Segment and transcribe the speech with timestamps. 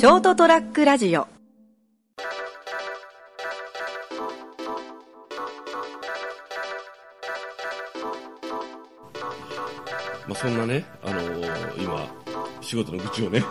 [0.00, 1.26] ショートトラックラジオ
[10.28, 12.06] まあ、そんなね、あのー今、
[12.60, 13.42] 仕事の愚痴をね、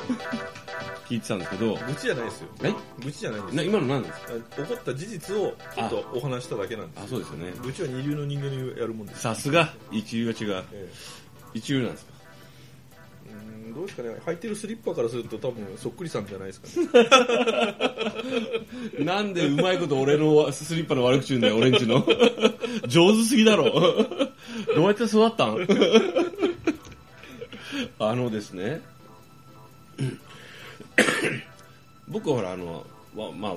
[1.09, 2.47] 聞いてたんですけど、愚痴じゃないですよ。
[2.63, 2.73] え？
[3.03, 3.69] 愚痴じゃないんですなよ。
[3.69, 4.33] 今の何ですか？
[4.33, 7.51] あ起こった事実をちょっとお話しただけなんですあ、そうですよね。
[7.63, 9.21] 愚痴は二流の人間のやるもんです。
[9.21, 10.63] さすが、一流が違う。
[10.71, 10.89] え
[11.55, 12.11] 一流なんですか？
[13.27, 16.67] えうーんどうですかね、履いてるスリッパからすると多分そっくりさんじゃないですか
[16.99, 17.07] ね。
[18.99, 22.05] なんでうまいこと俺のスリッパの悪口言うんだよ、俺んちの。
[22.89, 23.71] 上手すぎだろ。
[24.75, 25.65] どうやって育ったん？
[27.99, 28.81] あのですね、
[32.09, 33.53] 僕はほら、あの、わまあ、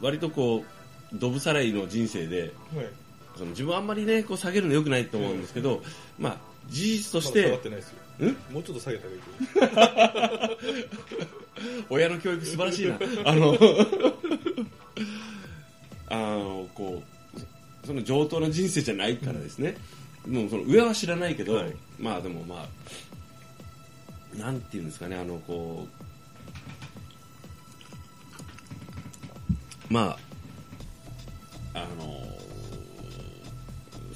[0.00, 0.64] 割とこ
[1.12, 2.88] う、ドブさらいの人生で、はい。
[3.36, 5.82] その自分はあんまりね、こう下げるの良くないと思うんですけど、
[6.18, 7.96] まあ、事実としまだ下がてっ、てないですよ。
[8.26, 8.36] ん？
[8.52, 10.58] もうちょっと下げた方がいいと
[11.90, 12.98] 親の教育素晴らしいな。
[13.24, 13.58] あの、
[16.08, 17.02] あの、こ
[17.84, 19.76] う、その上等な人生じゃないからですね。
[20.26, 22.68] もうその上は知らないけど、はいまあでもま
[24.36, 25.86] あ、なんていうんですかね、あの、こ
[29.90, 30.16] う、ま
[31.74, 32.26] あ、あの、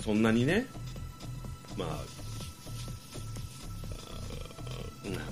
[0.03, 0.67] そんなにね、
[1.77, 2.01] まあ、あ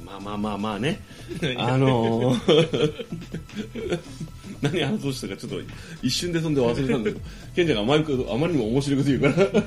[0.05, 1.01] まあまあまあまあね、
[1.59, 4.01] あのー
[4.63, 5.61] 何話そうしたかちょっと
[6.03, 7.21] 一瞬で飛んで忘れたんだけど、
[7.55, 9.65] ケンちゃんがあまりあまりにも面白いこと言うから。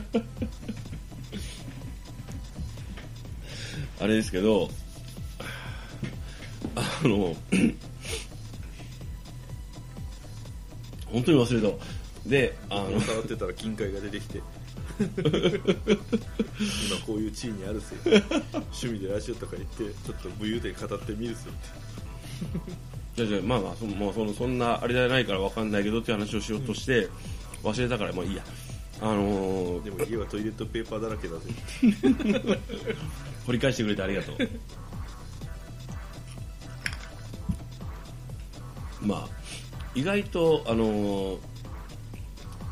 [3.99, 4.69] あれですけど、
[6.75, 7.35] あの、
[11.05, 11.73] 本当に忘れたわ。
[12.25, 14.41] で、あの、触ってたら金塊が出てきて。
[14.99, 15.09] 今
[17.05, 17.97] こういう地位にあるせい
[18.53, 21.59] 趣味でラジオとか言ってちょっと武勇伝語ってみるぜって。
[23.15, 27.07] じゃあじゃあまあまあそもうそのそんなあれじゃないからわかんないけどって話をしようとして
[27.63, 28.43] 忘れたからまあいいや。
[28.99, 31.41] あのーでも家はトイレットペーパーだらけだぜ。
[33.45, 34.37] 掘り返してくれてありがとう。
[39.03, 39.27] まあ
[39.93, 41.37] 意外とあのー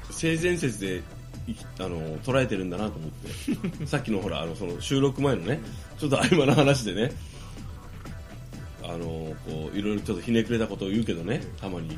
[0.09, 1.01] 性善説でい
[1.79, 3.85] あのー捉えてるんだなと思って。
[3.85, 5.61] さっきのほらあのその収録前のね
[5.97, 7.11] ちょっと合間の話でね。
[8.83, 11.97] あのーこういろいろちょっとひねくれたことを言うけどねたまに。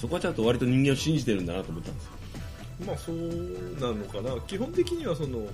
[0.00, 2.10] そこはちゃんと割と人間を信じてるんだなと思ったんですよ。
[2.86, 3.16] まあそう
[3.80, 4.38] なのかな。
[4.46, 5.48] 基本的にはその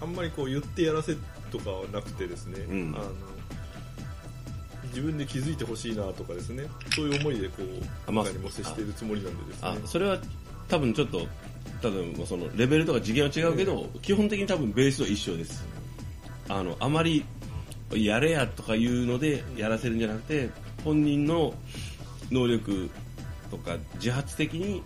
[0.00, 1.14] あんまりこう言ってやらせ
[1.50, 2.94] とかはなくてですね、うん。
[2.96, 3.12] あの
[4.88, 6.66] 自分で気づいてほしいなとかですね。
[6.94, 7.66] そういう思いでこう
[8.06, 9.68] あまあ何も接しているつもりなんでですね。
[9.68, 10.18] あそれは
[10.68, 11.26] 多分ちょっと
[11.82, 15.66] 多分そのレベルとか次元は違うけど、基本的に多分ベースは一緒です。
[16.48, 17.24] あのあまり
[17.92, 20.50] やれやとかいうのでやらせるんじゃなくて
[20.84, 21.54] 本人の
[22.30, 22.90] 能力
[23.50, 24.82] とか自発的に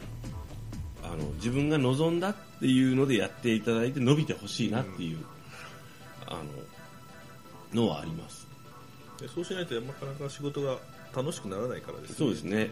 [1.03, 5.19] あの自分が望んだっていうのでやっていただいて伸びてほしいなっていう、
[6.27, 6.43] あ
[7.73, 8.47] ののはあります。
[9.21, 10.77] でそうしないとなかなか仕事が
[11.17, 12.17] 楽しくならないからですね。
[12.17, 12.71] そうですね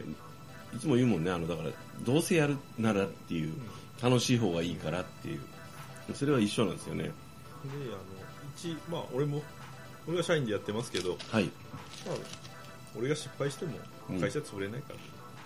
[0.75, 1.71] いつも言うもんねあのだから
[2.03, 3.53] どうせやるならっていう
[4.03, 5.41] 楽しい方がいいからっていう。
[6.15, 7.05] それは一緒なんですよね。
[7.05, 7.99] であの
[8.57, 9.43] 一まあ俺も
[10.07, 11.45] 俺が社員でやってますけど、はい。
[12.07, 12.17] まあ、
[12.97, 13.73] 俺が失敗しても
[14.11, 14.21] うん。
[14.21, 14.99] 会社潰れないから、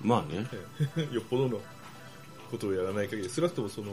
[0.03, 0.47] まあね。
[0.53, 1.14] ええ。
[1.14, 1.60] よっぽどの
[2.50, 3.93] ことをやらない限り少なくともその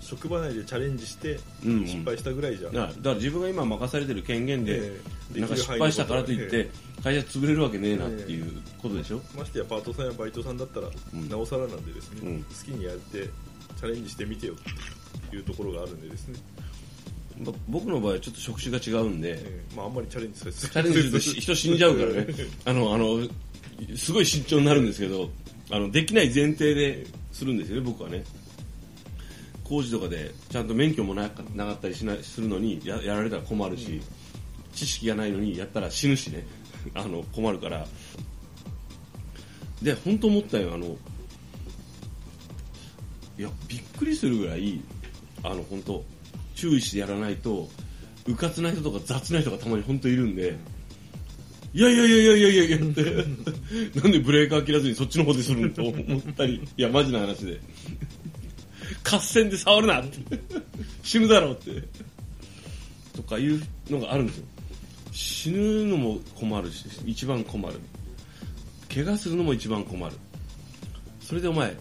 [0.00, 1.86] 職場内でチャレンジしてうんうん。
[1.86, 5.00] 失敗したぐらいじゃ、だからだから自分が今任されてる権限で、え
[5.36, 5.40] え。
[5.40, 6.70] なんか失敗したからといって、え
[7.02, 11.28] 会社潰れるわけねえなっていうことでしょ、ましてやパートさんやバイトさんだったら、うん。
[11.28, 12.42] なおさらなんでですね、うん。
[12.44, 13.24] 好きにやって
[13.76, 14.54] チャレンジしてみてよ
[15.30, 16.38] というところがあるんでですね、
[17.44, 19.76] ま僕の場合はちょっと職種が違うんで、ええ。
[19.76, 22.26] まあ、あんまりチャレンジさせチャレンジするとし人死んじゃうからね。
[22.64, 23.28] あのあの
[23.96, 25.30] すごい慎重になるんですけど
[25.70, 28.24] あのできない前提でするんですよね僕はね。
[29.64, 34.00] 工事とかでちゃんと免許もなかったりしないするのにやられたら困るし、
[34.72, 36.46] 知識がないのにやったら死ぬしね。
[36.94, 37.86] あの困るから。
[39.82, 40.96] で本当思ったよあの
[43.38, 44.80] いやびっくりするぐらい
[45.42, 46.02] あの本当
[46.54, 47.68] 注意してやらないと
[48.26, 50.56] うかつな人とか雑な人がたまに本当いるんで
[51.76, 53.04] いやいやいやいやいやいやって。
[54.00, 56.62] なんでブレーカー切らずにそっちの方でするんと思ったり。
[56.74, 57.60] いやマジな話で。
[59.04, 60.18] 合戦で触るなって。
[61.02, 61.86] 死ぬだろうって。
[63.14, 64.44] とかいうのがあるんですよ。
[65.12, 67.78] 死ぬのも困るし一番困る。
[68.88, 70.16] 怪我するのも一番困る。
[71.20, 71.76] それでお前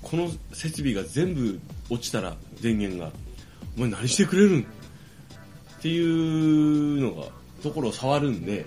[0.00, 1.60] この設備が全部
[1.90, 3.12] 落ちたら電源が
[3.76, 4.60] お前何してくれるん？
[4.60, 4.64] っ
[5.82, 7.28] ていうのが
[7.62, 8.64] ところを触るんで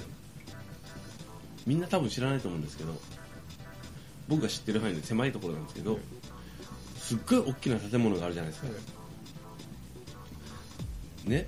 [1.66, 2.94] みんな多分知らないと思うんですけど
[4.28, 6.00] 僕が知ってる範囲で狭いところなんですけど、
[6.98, 8.70] すっごい大きな建物があるじゃないですか、
[11.26, 11.48] ね。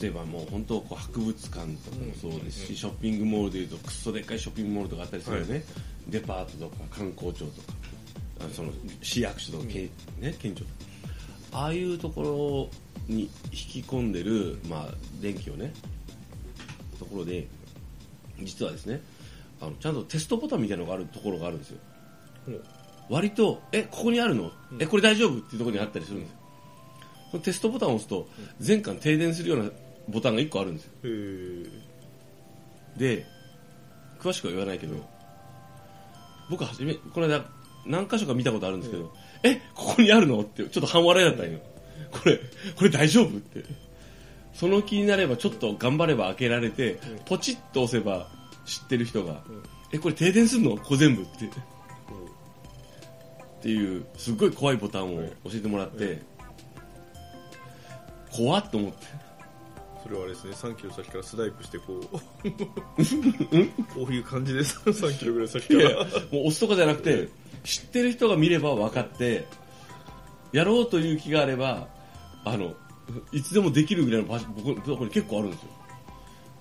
[0.00, 5.62] 例えばもう本当こう博物館とかもそうですし、ショッピングモールでいうとくっそでっかいショッピングモールとかあったりするよね、
[6.08, 7.72] デパートとか観光庁とか
[8.40, 8.72] あその
[9.02, 10.60] 市役所とか、けね、県庁。
[10.60, 10.70] とか
[11.52, 12.70] ああいうとこ
[13.08, 15.72] ろに引き込んでる、まあ、電気をね
[16.98, 17.46] ところで
[18.44, 19.00] 実はですね
[19.60, 21.78] あのちゃんとテストボタンみたいなのがあるところがあるんですよ。
[23.08, 25.38] 割とえここにあるの、えこれ大丈夫？
[25.38, 26.36] っていうところにあったりするんですよ。
[27.32, 28.28] そのテストボタンを押すと
[28.60, 29.70] 全館停電するような
[30.08, 30.90] ボタンが1個あるんですよ。
[32.96, 33.26] で
[34.20, 34.94] 詳しくは言わないけど
[36.50, 37.44] 僕は初めこの間
[37.86, 40.40] 何箇所か見たことあるんですけど、えここにあるの？
[40.40, 41.58] ってちょっと半笑いだったんよ。
[42.10, 42.40] これ
[42.76, 43.36] これ大丈夫？
[43.36, 43.64] って
[44.60, 48.28] その気になればちょっと頑張れば開けられて、ポチッと押せば
[48.66, 49.42] 知ってる人が、
[49.90, 50.76] えこれ停電すんの？
[50.76, 51.46] ここ全部って。
[51.46, 51.48] っ
[53.62, 56.20] ていうすっごい怖いボタンを教えてもらって、
[58.30, 59.06] 怖っと思って。
[60.02, 60.52] それはあれですね。
[60.52, 62.18] 3キロ先からスナイプしてこう。
[63.94, 64.78] こういう感じです。
[64.80, 65.88] 3キロぐらい先から。
[65.90, 66.04] もう
[66.48, 67.30] 押すとかじゃなくて
[67.64, 69.46] 知ってる人が見れば分かって
[70.52, 71.88] やろうという気があれば
[72.44, 72.74] あの
[73.32, 75.68] いつでもできるぐらいの場所僕のところに結構あるんですよ。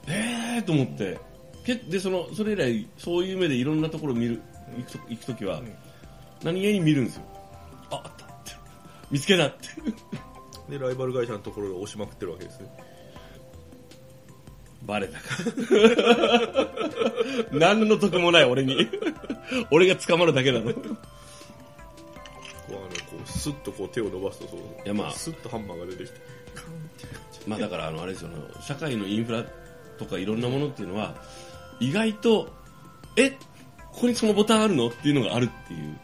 [0.08, 1.20] えーと思って。
[1.66, 4.42] けでそのそれ以来そういう目でいろんなところ見る
[4.78, 5.62] 行くと行く時は
[6.44, 7.24] 何気に見るんですよ。
[7.92, 8.52] ああったって
[9.12, 9.68] 見つけたって
[10.70, 12.70] でライバル会社のところで押しまくってるわけですね。
[14.84, 15.26] バレたか。
[17.52, 18.88] 何の得もない俺に。
[19.72, 20.74] 俺が捕まるだけなの
[23.40, 24.60] スッとこう手を伸ばすとそう。
[24.88, 25.12] やまあ。
[25.12, 26.20] スッとハンマーが出てきて
[27.48, 29.44] まあだからあのあれですよね社会のインフラ
[29.98, 31.16] とかいろんなものっていうのは
[31.80, 32.50] 意外と
[33.16, 35.98] えここにそのボタンあるのっていうのがあるっていう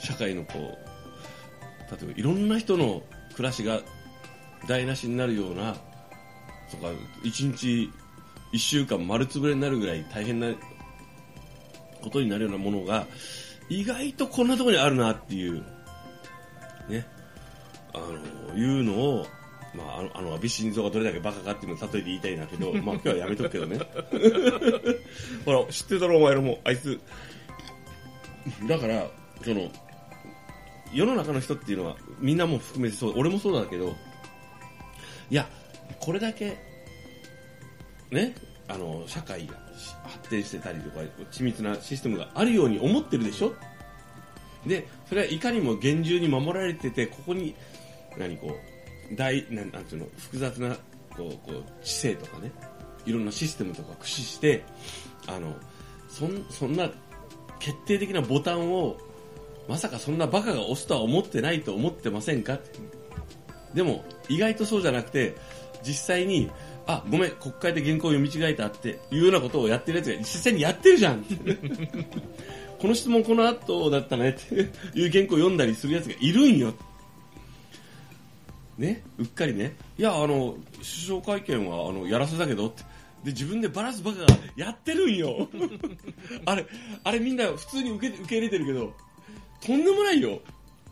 [0.00, 3.02] 社会のこう例えばいろんな人の
[3.34, 3.80] 暮らしが
[4.66, 5.74] 台無しになるような
[6.70, 6.90] とか
[7.22, 7.90] 一日
[8.52, 10.48] 一週間丸つぶれになるぐらい大変な
[12.02, 13.06] ことになるようなものが
[13.68, 15.64] 意外とこんなところにあるなっていう
[16.88, 17.06] ね
[17.94, 19.26] あのいうのを
[19.74, 23.78] まあ、あの、あの、安倍晋三がどれだけバカかっていうのを例えて言いたいんだけど、まあ今日はやめとくけどね。
[25.46, 26.58] ほら、知ってるだろ、お前らも。
[26.64, 27.00] あいつ。
[28.68, 29.06] だから、
[29.42, 29.70] その、
[30.92, 33.94] 世の中の人っていうのは、みんなも含めてそう、俺もそうだけど、
[35.30, 35.48] いや、
[36.00, 36.58] これだけ、
[38.10, 38.34] ね、
[38.68, 39.54] あの、社会が
[40.04, 41.00] 発展してたりとか、
[41.30, 43.54] 緻密なシステムがあるように思ってるでしょ
[44.66, 47.54] で、それはいかにも厳重に守られてて、ここに、
[48.18, 48.72] 何こう、
[49.14, 50.74] 大なんていうの複雑な
[51.14, 52.50] こうこう知性とかね
[53.04, 54.64] いろんなシステムとか駆使して
[55.26, 55.54] あの
[56.08, 56.90] そんそんな
[57.58, 58.96] 決定的なボタンを
[59.68, 62.58] まさかそんなバカが押すとは思ってないと思ってませんか？
[63.74, 65.36] でも意外とそうじゃなくて
[65.82, 66.50] 実際に
[66.86, 71.22] あごめん国会で原稿を読み違えたっていうようなことをやってるやつが実際にやってるじゃん
[72.82, 74.56] この質問この後だったねって
[74.98, 76.74] いう原稿を読んだりするやつがいるんよ
[78.76, 82.82] ね、うっかりね、いや、あの、首相会見は、あの、やらせだけどって。
[83.22, 84.26] で、自分でバラすバカが
[84.56, 85.48] やってるんよ。
[86.44, 86.66] あれ、
[87.04, 88.92] あれみんな普通に受け受け入れてるけど、
[89.60, 90.40] とんでもないよ。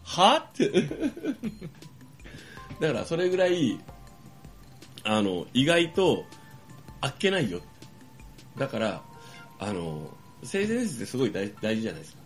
[0.05, 0.71] はって。
[2.79, 3.81] だから、それぐらい、
[5.03, 6.25] あの、意外と、
[7.00, 7.61] あっけないよ。
[8.57, 9.03] だから、
[9.59, 12.21] あの、性善説ってすごい大大事じゃないですか。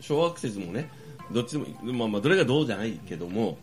[0.00, 0.90] 小学説もね、
[1.30, 3.58] どっちでも、まあまあ、どれがどうじゃないけども、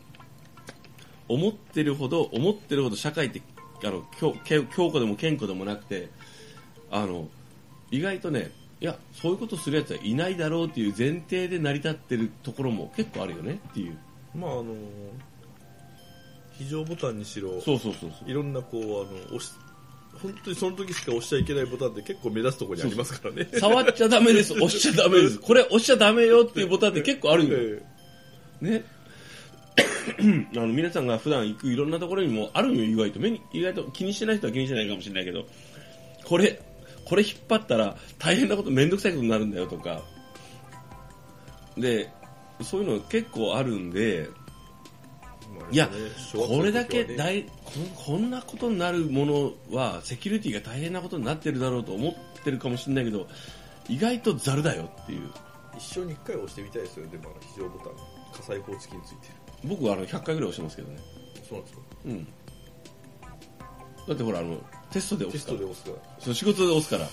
[1.28, 3.40] 思ってるほど思ってるほど社会って
[3.84, 6.08] あの強強強固でも健康でもなくて
[6.90, 7.28] あの
[7.90, 13.96] 意外とねいやそういうことするやつはいないだろうっていう前提で成り立ってるところも結構あるよねっていう。
[14.34, 14.74] まああの
[16.52, 18.30] 非常ボタンにしろそうそうそうそう。
[18.30, 18.86] いろんなこうあ
[19.30, 19.52] の押し
[20.22, 23.48] 本当にその時しか押しちゃいけないボタンって結構目立つところにありますからね。
[23.54, 24.52] 触っちゃダメです。
[24.60, 25.38] 押しちゃダメです。
[25.38, 27.58] これ押しちゃダメよっていうボタンって結構あるよ。
[27.58, 27.82] え
[28.60, 28.84] ね。
[30.56, 32.84] あの皆さんが普段行くいろんなところにもあるよ。
[32.84, 35.46] 意外と目に意外と気にしてない人は気にしてないかもしれないけど
[36.24, 36.60] これ
[37.04, 40.02] これ引っ張ったら大変なこと面倒くさいことになるんだよとか。
[41.76, 42.10] で
[42.62, 44.39] そういうの結構あるんでまあ
[45.70, 45.88] いや
[46.34, 47.50] これだけ大こ
[47.80, 53.26] んこんなことになるものはセキュリティが大変なことになってるだろうと思ってるかもしれないけど
[53.88, 55.30] 意外とざるだよっていう。
[55.76, 57.92] 一生に一回押してみたいですよねでもあの非常ボタン。
[58.32, 59.28] 火災報知器について。
[59.64, 60.96] 僕はあの100回ぐらい押してますけどね。
[60.96, 61.02] る
[61.48, 61.82] そうなんですか？
[62.06, 62.24] うん。
[64.08, 64.56] だってほらあの
[64.90, 65.58] テストで押テすから。
[65.58, 65.96] ストで押すから。
[66.24, 67.08] そう仕事で押すから。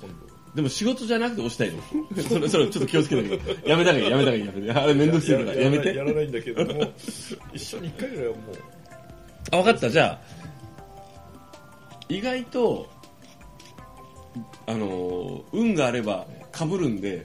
[0.00, 0.27] 今度
[0.58, 1.80] でも仕事じゃなくて押したいの。
[2.20, 4.72] それ、それちょっと気をつけてやめた方がいい、やめた方がいい、やめて。
[4.72, 5.94] あれめんどくせえから、やめて。
[5.94, 6.92] やらないんだけども
[7.54, 8.42] 一緒に一回ぐらいはもう
[9.52, 9.88] あ、分かった。
[9.88, 10.20] じゃあ、
[12.08, 12.90] 意外と、
[14.66, 17.24] あのー運があれば被るんで、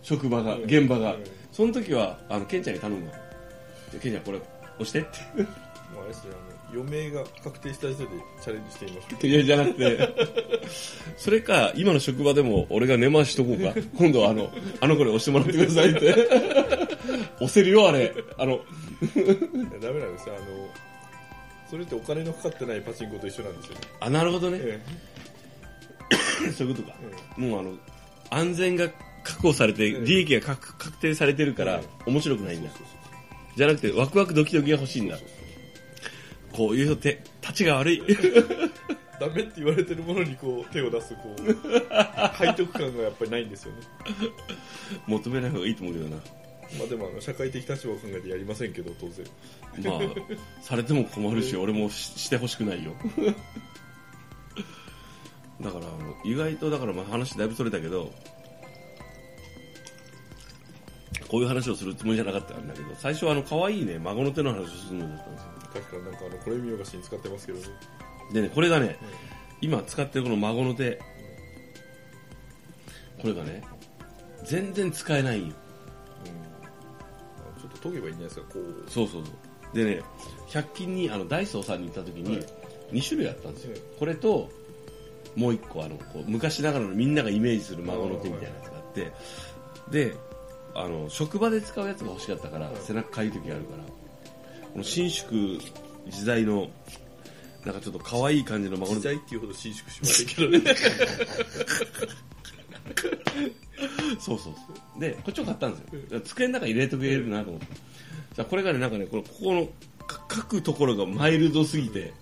[0.00, 1.24] 職場が、現場がうん。
[1.52, 3.12] その時は、あの、ケンちゃんに頼むわ。
[4.00, 5.08] ケンちゃんこれ、押してって。
[5.92, 10.14] もうあれですねあの余命が確定した時点でチャレンジしてみましょういや、じゃなくて、
[11.16, 13.74] それか、今の職場でも俺が根回しとこうか。
[13.98, 14.50] 今度はあの、
[14.80, 16.28] あの子に押してもらってくださいって。
[17.36, 18.14] 押せるよ、あれ。
[18.38, 18.60] あの、
[19.80, 20.68] ダメなんですよあの
[21.70, 24.58] それってお金のかかってないパチンコと一緒なんですよね、あ、なるほどね。
[24.60, 24.80] え
[26.56, 26.96] そういうことか。
[27.36, 27.72] えもうあの、
[28.30, 28.88] 安全が
[29.22, 32.78] 確保されて、ええ利益が確確定されてるからえ、面白くないんだそう。
[32.78, 32.86] そう
[33.56, 35.28] じゃなくて、ワクワクドキドキが欲しいんだそう。
[35.28, 35.39] そう
[36.52, 38.02] こういう人って、立ちが悪い。
[39.20, 41.42] ダメって言われてるものにこう手を出すこう
[42.38, 43.80] 背徳感がやっぱりないんですよね
[45.06, 46.16] 求めない方がいいと思うけどな。
[46.78, 49.26] まあでもあの社会的立場を考えてやりませんけど当然
[49.78, 50.00] まあ、
[50.62, 52.92] されても困るし、俺もししてほしくないよ。
[55.60, 58.12] だから、あの意外と、だからまあ話だいぶそれたけど、
[61.28, 65.59] こういう話をするつもりじゃなかったんだけど、最初はあの、可愛いね、孫の手の話をするのだったんですよ。
[65.72, 67.64] 確かになんかあのこれ見よがしに使ってますけどね。
[68.32, 68.98] でね、これがね、
[69.60, 71.00] 今使ってるこの孫の手、
[73.20, 73.62] これがね、
[74.44, 75.40] 全然使えない。
[75.40, 75.48] ん。
[75.48, 75.54] よ。
[77.56, 78.90] あちょっと研げばいいんじゃないですかこう。
[78.90, 79.30] そうそうそ
[79.72, 79.76] う。
[79.76, 80.02] でね、
[80.48, 82.46] 100均に、あの、ダイソーさんに行った時にはい、
[82.92, 83.72] 2種類あったんですよ。
[83.72, 83.80] はい。
[83.98, 84.50] これと、
[85.36, 89.12] もう1個、あの、こう昔ながらのみんながイメージする孫の手みたいなやつがあって、
[89.90, 90.14] で、
[90.74, 92.76] あの、職場で使うやつが欲しかったから、はい。
[92.80, 93.90] 背中かゆい時あるから、こ
[94.78, 95.58] の伸縮
[96.08, 96.68] 時代の、
[97.64, 100.60] なんかちょっと可愛い感じの孫の時代っていうほど伸縮しませんけどね
[104.18, 104.52] そうそうそ
[104.96, 105.00] う。
[105.00, 106.20] で、こっちを買ったんですよ。
[106.20, 107.66] 机の中に入れてくれるなと思って。
[108.34, 109.66] じゃこれがね、なんかね、このここの
[110.06, 112.12] か書くところがマイルドすぎて、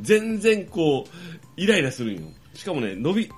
[0.00, 1.10] 全然こう、
[1.56, 2.22] イライラするんよ。
[2.54, 3.34] しかもね、伸び、こ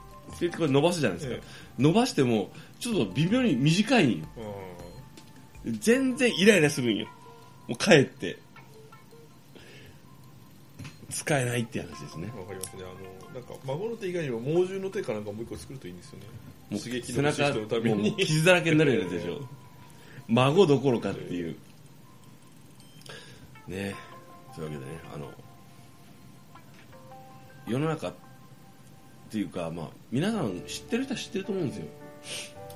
[0.60, 1.36] れ伸ばすじゃないですか。
[1.36, 1.42] え
[1.78, 4.26] 伸ばしても、ちょっと微妙に短いんよ。
[5.64, 7.06] 全然イライラするんよ。
[7.68, 8.38] もう帰って。
[11.12, 12.32] 使えないって話ですね。
[12.36, 12.82] わかりますね。
[12.82, 16.26] あのなんか孫の手以外にも猛獣の手かなんかもう一個作るといいんですよね。
[16.70, 18.16] もう刺激ののために。
[18.16, 19.40] 傷だらけになるようなやつでしょ。
[20.28, 21.56] 孫どころかっていう。
[23.68, 23.94] ね。
[24.54, 25.30] そういうわけでねあの
[27.66, 28.12] 世の中っ
[29.30, 31.86] ていうかまあ皆さん知ってる人は知ってると思うんですよ。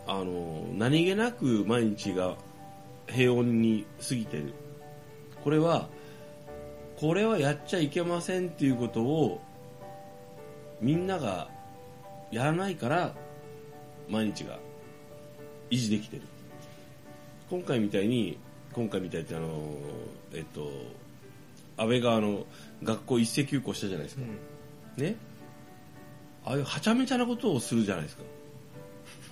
[0.06, 2.36] あの何気なく毎日が
[3.08, 4.54] 平穏に過ぎてる。
[5.42, 5.88] これは
[6.96, 9.40] これはやっちゃいけませんっていうことを
[10.80, 11.48] みんなが
[12.30, 13.14] やらないから
[14.08, 14.58] 毎日が
[15.70, 16.22] 維持できてる。
[17.50, 18.38] 今回みたいに
[18.72, 19.74] 今回みたいってあの
[20.32, 20.70] えっと
[21.76, 22.46] 安倍があの
[22.82, 24.22] 学校一斉休校したじゃないですか、
[24.96, 25.16] ね？
[26.44, 28.22] ああいうはちゃめちゃなことをするじゃないですか。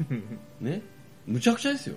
[0.60, 0.82] ね？
[1.26, 1.96] むちゃくちゃですよ。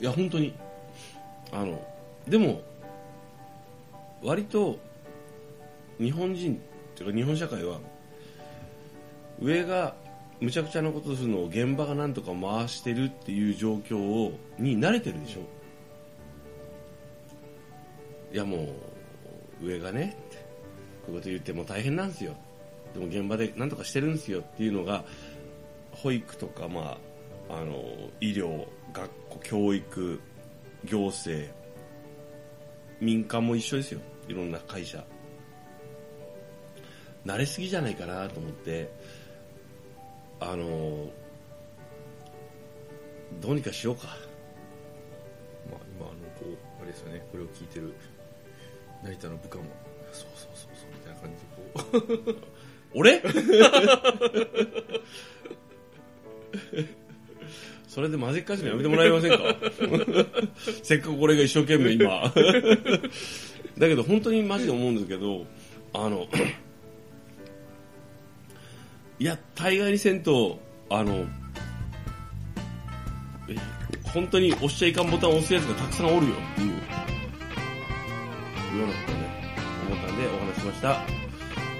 [0.00, 0.54] いや本当に。
[1.52, 1.93] あの
[2.28, 2.62] でも
[4.22, 4.78] 割と
[5.98, 6.58] 日本人っ
[6.96, 7.78] ていうか日本社会は
[9.40, 9.94] 上が
[10.40, 15.40] むちゃくちゃなことするのを現場がなんとか回してるっていう状況をに慣れてるでしょ。
[18.32, 18.66] いやも
[19.62, 20.16] う上がね
[21.06, 22.34] こういうこと言っても大変なんですよ。
[22.94, 25.04] でも現場でなんとかしてるんですよっていうのが
[25.92, 26.98] 保育とか、ま
[27.48, 27.82] あ、あの
[28.20, 30.20] 医療学校教育
[30.84, 31.63] 行政
[33.00, 34.00] 民間も一緒ですよ。
[34.28, 35.02] いろんな会社。
[37.26, 38.90] 慣れすぎじゃないかなと思って
[40.40, 41.08] あの
[43.40, 44.08] どうにかしようか。
[45.70, 46.48] まあ、今あのこう
[46.82, 47.26] あれですよね。
[47.32, 47.94] これを聞いてる
[49.02, 49.64] 成田の部下も
[50.12, 51.46] そうそうそうそうみたいな感じで
[52.22, 52.36] こう。
[52.94, 53.20] 俺？
[57.94, 59.54] それで混ぜっかしのやめてもらえませんか？
[60.82, 62.32] せっかくこれが一生懸命今。
[63.78, 65.46] だけど本当にマジで思うんですけど
[65.92, 66.28] あの
[69.18, 70.60] いや大概にせんと
[70.90, 71.24] あの
[73.48, 73.54] え
[74.02, 76.74] 本当に押しちゃいかんボタンを押すやつがたくさんおるよっていうよ
[78.84, 79.28] うなことをね
[79.88, 81.02] 思ったんでお話ししました。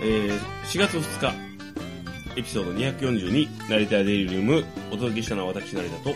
[0.02, 1.53] えー4月2日、
[2.36, 6.14] エピソード242、成田デイリルーム、お届けしたのは私、成田と、この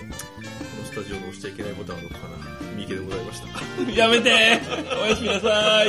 [0.84, 2.36] スタジオの押しちゃいけないボタンはどこかな、
[2.76, 3.48] 三池でございました。
[3.94, 4.60] やめて！
[5.00, 5.88] おやすみなさい。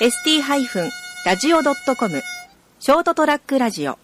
[0.00, 0.90] ー ST-
[1.26, 2.22] ラジオ .com
[2.78, 3.98] ショートトラックラジオ。